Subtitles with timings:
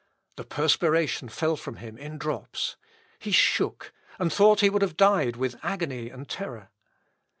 [0.37, 2.75] The perspiration fell from him in drops;
[3.19, 6.69] he shook, and thought he would have died with agony and terror.